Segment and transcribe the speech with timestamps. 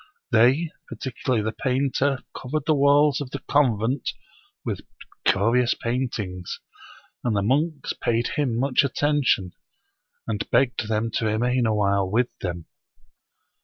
[0.31, 4.13] They, particularly the painter, covered the walls of the convent
[4.65, 4.79] with
[5.25, 6.59] curious paint ings;
[7.23, 9.51] and the monks paid him much attention,
[10.25, 12.65] and begged them to remain awhile with them.